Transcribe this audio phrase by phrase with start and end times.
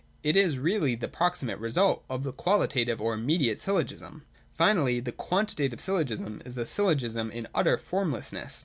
[0.23, 4.25] It is really the proximate result of the qualitative or immediate syllogism.
[4.51, 8.59] Finally, the Quantitative syllogism is the syllogism in utter formlessness.